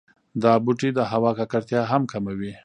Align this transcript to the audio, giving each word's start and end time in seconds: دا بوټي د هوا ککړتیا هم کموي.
دا 0.43 0.53
بوټي 0.63 0.89
د 0.97 0.99
هوا 1.11 1.31
ککړتیا 1.39 1.81
هم 1.91 2.03
کموي. 2.11 2.53